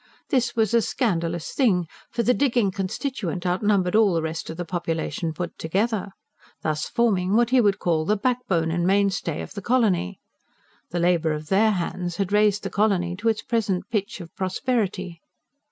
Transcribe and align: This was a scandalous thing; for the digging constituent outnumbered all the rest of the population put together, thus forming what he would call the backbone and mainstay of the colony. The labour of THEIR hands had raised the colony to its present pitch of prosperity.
This 0.29 0.55
was 0.55 0.73
a 0.73 0.81
scandalous 0.81 1.53
thing; 1.53 1.85
for 2.09 2.23
the 2.23 2.33
digging 2.33 2.71
constituent 2.71 3.45
outnumbered 3.45 3.95
all 3.95 4.15
the 4.15 4.23
rest 4.23 4.49
of 4.49 4.57
the 4.57 4.65
population 4.65 5.31
put 5.31 5.55
together, 5.59 6.09
thus 6.63 6.89
forming 6.89 7.35
what 7.35 7.51
he 7.51 7.61
would 7.61 7.77
call 7.77 8.03
the 8.03 8.17
backbone 8.17 8.71
and 8.71 8.87
mainstay 8.87 9.43
of 9.43 9.53
the 9.53 9.61
colony. 9.61 10.19
The 10.89 10.97
labour 10.99 11.33
of 11.33 11.49
THEIR 11.49 11.71
hands 11.73 12.15
had 12.15 12.31
raised 12.33 12.63
the 12.63 12.71
colony 12.71 13.15
to 13.17 13.29
its 13.29 13.43
present 13.43 13.91
pitch 13.91 14.19
of 14.19 14.35
prosperity. 14.35 15.21